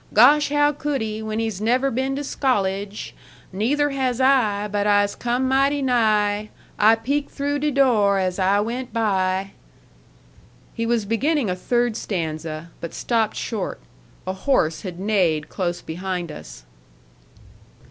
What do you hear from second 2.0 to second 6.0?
to scollege? Neither has I. But I'se come mighty